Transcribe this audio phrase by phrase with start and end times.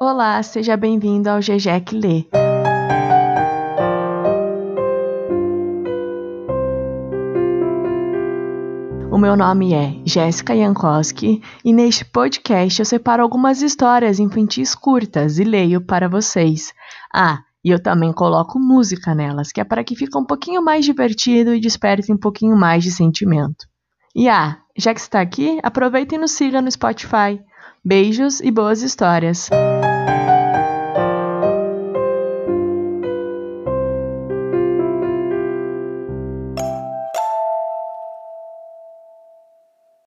[0.00, 2.24] Olá, seja bem-vindo ao GGEC Lê.
[9.10, 15.40] O meu nome é Jéssica Jankowski e neste podcast eu separo algumas histórias infantis curtas
[15.40, 16.72] e leio para vocês.
[17.12, 20.84] Ah, e eu também coloco música nelas, que é para que fique um pouquinho mais
[20.84, 23.66] divertido e desperte um pouquinho mais de sentimento.
[24.14, 27.40] E ah, já que está aqui, aproveita e nos siga no Spotify.
[27.84, 29.50] Beijos e boas histórias!